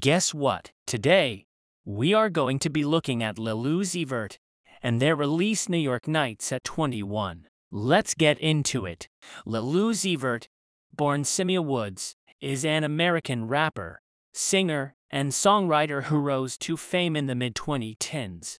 [0.00, 0.70] Guess what?
[0.86, 1.44] Today,
[1.84, 4.38] we are going to be looking at Lil Uzi Vert
[4.82, 7.46] and their release Nuyork Nights at 21.
[7.70, 9.08] Let's get into it.
[9.44, 10.48] Lil Uzi Vert,
[10.96, 14.00] born Symere Woods, is an American rapper,
[14.32, 18.58] singer, and songwriter who rose to fame in the mid 2010s.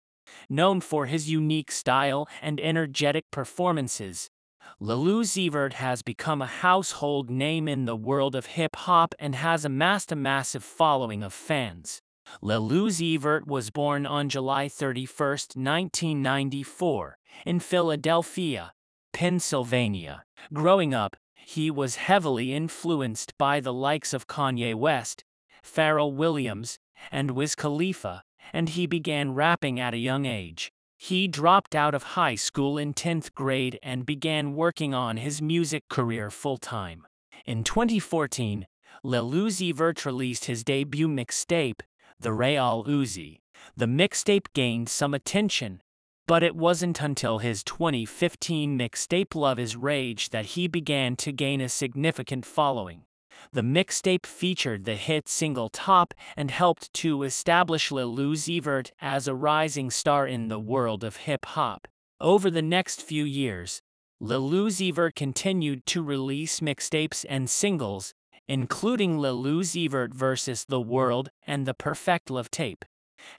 [0.51, 4.29] Known for his unique style and energetic performances,
[4.79, 9.35] Lil Uzi Vert has become a household name in the world of hip hop and
[9.35, 12.01] has amassed a massive following of fans.
[12.41, 18.73] Lil Uzi Vert was born on July 31, 1994, in Philadelphia,
[19.13, 20.25] Pennsylvania.
[20.53, 25.25] Growing up, he was heavily influenced by the likes of Kanye West,
[25.65, 26.79] Pharrell Williams,
[27.11, 30.73] and Wiz Khalifa, and he began rapping at a young age.
[31.03, 35.89] He dropped out of high school in 10th grade and began working on his music
[35.89, 37.07] career full time.
[37.47, 38.67] In 2014,
[39.03, 41.81] Lil Uzi Vert released his debut mixtape,
[42.21, 43.41] The Real Uzi.
[43.75, 45.81] The mixtape gained some attention,
[46.29, 51.63] but it wasn't until his 2015 mixtape Luv is Rage that he began to gain
[51.63, 53.05] a significant following.
[53.53, 59.27] The mixtape featured the hit single Top and helped to establish Lil Uzi Vert as
[59.27, 61.89] a rising star in the world of hip hop.
[62.21, 63.81] Over the next few years,
[64.21, 68.13] Lil Uzi Vert continued to release mixtapes and singles,
[68.49, 70.67] including Lil Uzi Vert vs.
[70.67, 72.85] The World and the Perfect Love tape.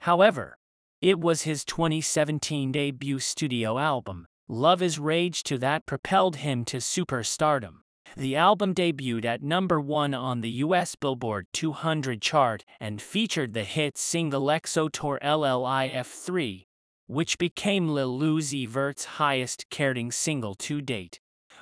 [0.00, 0.58] However,
[1.00, 6.78] it was his 2017 debut studio album, Luv is Rage 2 that propelled him to
[6.78, 7.81] superstardom.
[8.16, 13.64] The album debuted at number one on the US Billboard 200 chart and featured the
[13.64, 16.66] hit single XO Tour Llif3,
[17.06, 21.20] which became Lil Uzi Vert's highest charting single to date.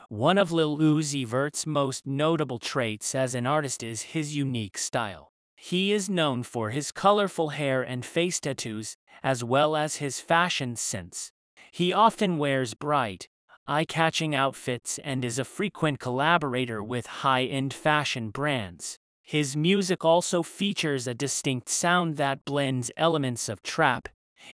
[0.09, 5.31] One of Lil Uzi Vert's most notable traits as an artist is his unique style.
[5.55, 10.75] He is known for his colorful hair and face tattoos, as well as his fashion
[10.75, 11.31] sense.
[11.71, 13.29] He often wears bright,
[13.71, 18.99] eye-catching outfits and is a frequent collaborator with high-end fashion brands.
[19.23, 24.09] His music also features a distinct sound that blends elements of trap,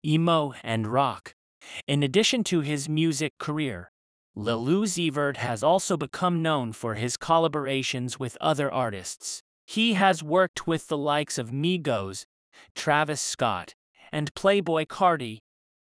[0.04, 1.36] emo, and rock.
[1.88, 3.92] In addition to his music career,
[4.36, 9.44] Lil Uzi Vert has also become known for his collaborations with other artists.
[9.68, 12.26] He has worked with the likes of Migos,
[12.74, 13.76] Travis Scott,
[14.12, 15.42] and Playboi Carti,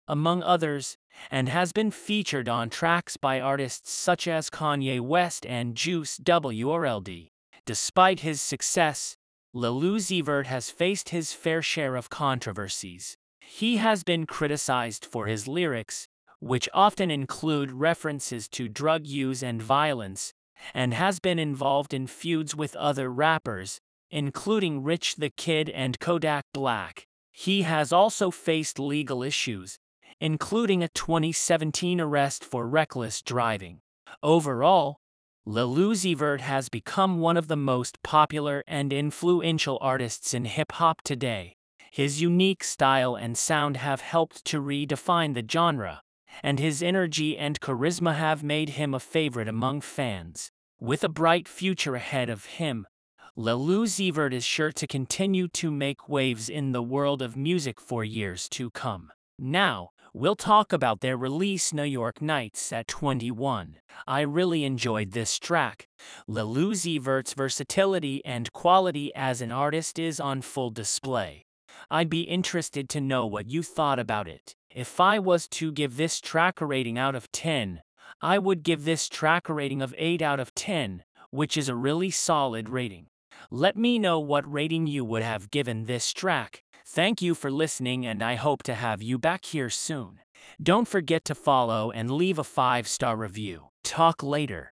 [0.08, 0.96] among others,
[1.30, 7.30] and has been featured on tracks by artists such as Kanye West and Juice WRLD.
[7.66, 9.16] Despite his success,
[9.52, 13.16] Lil Uzi Vert has faced his fair share of controversies.
[13.40, 16.06] He has been criticized for his lyrics,
[16.38, 20.32] which often include references to drug use and violence,
[20.72, 26.44] and has been involved in feuds with other rappers, including Rich the Kid and Kodak
[26.52, 27.06] Black.
[27.32, 29.78] He has also faced legal issues,
[30.20, 33.80] including a 2017 arrest for reckless driving.
[34.22, 35.00] Overall,
[35.46, 41.00] Lil Uzi Vert has become one of the most popular and influential artists in hip-hop
[41.02, 41.54] today.
[41.90, 46.02] His unique style and sound have helped to redefine the genre,
[46.42, 50.52] and his energy and charisma have made him a favorite among fans.
[50.78, 52.86] With a bright future ahead of him,
[53.34, 57.80] Lil Uzi Vert is sure to continue to make waves in the world of music
[57.80, 59.10] for years to come.
[59.42, 63.76] Now, we'll talk about their release Nuyork Nights at 21.
[64.06, 65.88] I really enjoyed this track.
[66.26, 71.46] Lil Uzi Vert's versatility and quality as an artist is on full display.
[71.90, 74.54] I'd be interested to know what you thought about it.
[74.70, 77.80] If I was to give this track a rating out of 10,
[78.20, 81.74] I would give this track a rating of 8 out of 10, which is a
[81.74, 83.06] really solid rating.
[83.50, 86.62] Let me know what rating you would have given this track.
[86.92, 90.18] Thank you for listening and I hope to have you back here soon.
[90.60, 93.68] Don't forget to follow and leave a 5-star review.
[93.84, 94.72] Talk later.